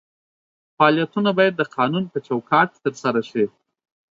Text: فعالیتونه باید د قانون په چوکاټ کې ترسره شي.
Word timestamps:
فعالیتونه 0.77 1.29
باید 1.37 1.53
د 1.57 1.61
قانون 1.75 2.03
په 2.13 2.17
چوکاټ 2.27 2.67
کې 2.73 2.79
ترسره 2.85 3.21
شي. 3.29 3.45